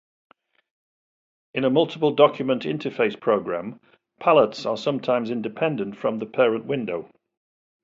[1.53, 3.79] In a multiple document interface program,
[4.19, 7.07] palettes are sometimes independent from the parent window.